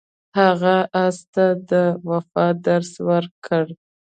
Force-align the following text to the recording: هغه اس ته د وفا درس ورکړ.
هغه 0.39 0.75
اس 1.05 1.17
ته 1.33 1.45
د 1.69 1.71
وفا 2.09 2.47
درس 2.67 2.91
ورکړ. 3.09 3.65